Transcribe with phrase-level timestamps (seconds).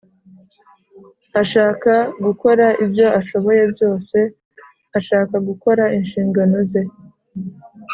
[1.41, 1.91] ashaka
[2.25, 4.17] gukora ibyo ashoboye byose;
[4.97, 6.81] ashaka gukora inshingano ze.